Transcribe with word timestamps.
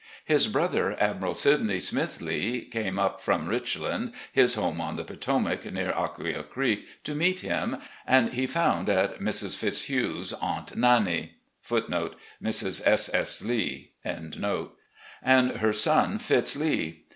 His 0.25 0.47
brother. 0.47 0.97
Admiral 0.99 1.35
Sidney 1.35 1.79
Smith 1.79 2.21
Lee, 2.21 2.61
came 2.65 2.97
up 2.97 3.21
from 3.21 3.47
"Richland," 3.47 4.13
his 4.33 4.55
home 4.55 4.81
on 4.81 4.95
the 4.95 5.03
Potomac 5.03 5.71
near 5.71 5.91
Acquia 5.91 6.41
Creek, 6.41 6.87
to 7.03 7.13
meet 7.13 7.41
him, 7.41 7.77
and 8.07 8.33
he 8.33 8.47
found 8.47 8.89
at 8.89 9.19
Mrs. 9.19 9.55
Fitzhugh's" 9.55 10.33
Aunt 10.41 10.75
Nannie 10.75 11.33
"* 14.05 15.23
and 15.31 15.51
her 15.57 15.71
son 15.71 16.17
Fitz. 16.17 16.55
Lee. 16.55 17.03